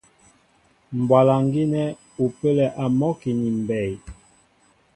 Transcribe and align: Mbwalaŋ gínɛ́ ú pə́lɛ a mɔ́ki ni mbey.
Mbwalaŋ 0.97 1.41
gínɛ́ 1.53 1.87
ú 2.23 2.25
pə́lɛ 2.37 2.65
a 2.81 2.85
mɔ́ki 2.97 3.29
ni 3.39 3.49
mbey. 3.61 3.91